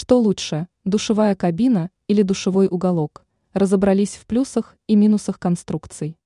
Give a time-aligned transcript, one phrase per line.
[0.00, 3.26] Что лучше, душевая кабина или душевой уголок?
[3.52, 6.16] Разобрались в плюсах и минусах конструкций.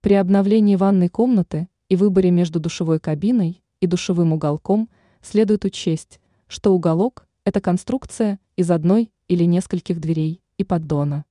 [0.00, 4.88] При обновлении ванной комнаты и выборе между душевой кабиной и душевым уголком
[5.22, 6.18] следует учесть,
[6.48, 11.26] что уголок– это конструкция из одной или нескольких дверей и поддона.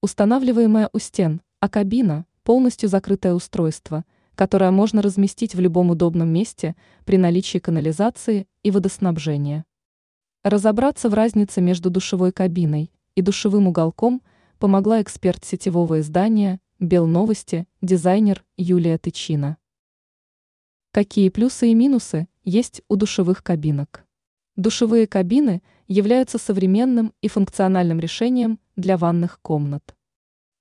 [0.00, 6.76] Устанавливаемая у стен, а кабина– полностью закрытое устройство, которое можно разместить в любом удобном месте
[7.04, 9.66] при наличии канализации и водоснабжения.
[10.48, 14.22] Разобраться в разнице между душевой кабиной и душевым уголком
[14.60, 19.56] помогла эксперт сетевого издания «Белновости», дизайнер Юлия Тычина.
[20.92, 24.06] Какие плюсы и минусы есть у душевых кабинок?
[24.54, 29.96] Душевые кабины являются современным и функциональным решением для ванных комнат.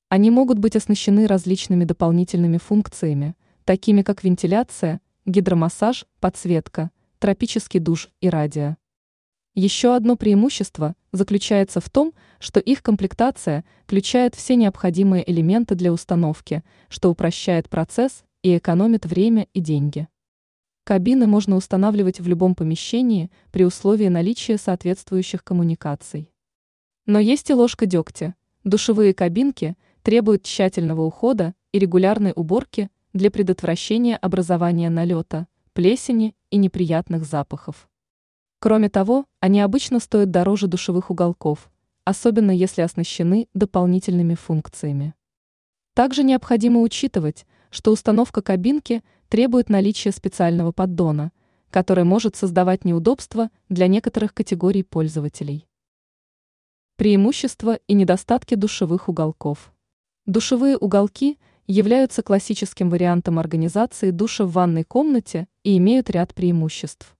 [0.10, 8.30] Они могут быть оснащены различными дополнительными функциями, такими как вентиляция, гидромассаж, подсветка, тропический душ и
[8.30, 8.78] радио.
[9.58, 16.62] Еще одно преимущество заключается в том, что их комплектация включает все необходимые элементы для установки,
[16.90, 20.10] что упрощает процесс и экономит время и деньги.
[20.84, 26.30] Кабины можно устанавливать в любом помещении при условии наличия соответствующих коммуникаций.
[27.06, 28.36] Но есть и ложка дегтя.
[28.66, 37.24] Душевые кабинки требуют тщательного ухода и регулярной уборки для предотвращения образования налета, плесени и неприятных
[37.24, 37.88] запахов.
[38.66, 41.70] Кроме того, они обычно стоят дороже душевых уголков,
[42.04, 45.14] особенно если оснащены дополнительными функциями.
[45.94, 51.32] Также необходимо учитывать, что установка кабинки требует наличия специального поддона,
[51.70, 55.68] который может создавать неудобства для некоторых категорий пользователей.
[56.96, 59.76] Преимущества и недостатки душевых уголков.
[60.26, 67.15] Душевые уголки являются классическим вариантом организации душа в ванной комнате и имеют ряд преимуществ.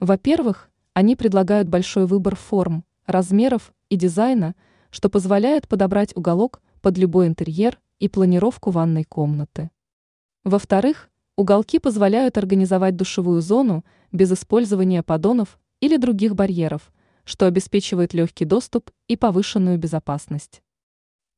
[0.00, 4.54] Во-первых, они предлагают большой выбор форм, размеров и дизайна,
[4.90, 9.70] что позволяет подобрать уголок под любой интерьер и планировку ванной комнаты.
[10.42, 16.90] Во-вторых, уголки позволяют организовать душевую зону без использования поддонов или других барьеров,
[17.24, 20.62] что обеспечивает легкий доступ и повышенную безопасность.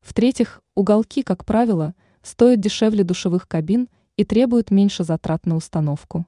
[0.03, 6.27] В-третьих, уголки, как правило, стоят дешевле душевых кабин и требуют меньше затрат на установку.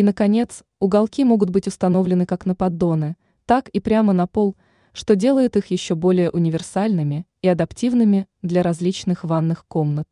[0.00, 4.56] И, наконец, уголки могут быть установлены как на поддоны, так и прямо на пол,
[4.94, 10.08] что делает их еще более универсальными и адаптивными для различных ванных комнат.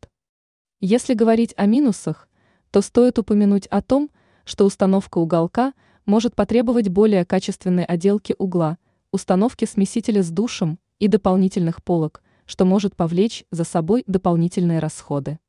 [0.79, 2.29] Если говорить о минусах,
[2.69, 4.11] то стоит упомянуть о том,
[4.45, 5.73] что установка уголка
[6.05, 8.77] может потребовать более качественной отделки угла,
[9.11, 15.39] установки смесителя с душем и дополнительных полок, что может повлечь за собой дополнительные расходы.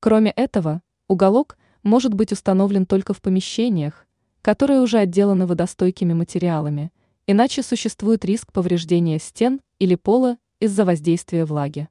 [0.00, 4.06] Кроме этого, уголок может быть установлен только в помещениях,
[4.42, 6.92] которые уже отделаны водостойкими материалами,
[7.26, 11.88] иначе существует риск повреждения стен или пола из-за воздействия влаги.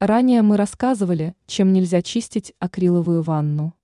[0.00, 3.74] Ранее мы рассказывали, чем нельзя чистить акриловую ванну.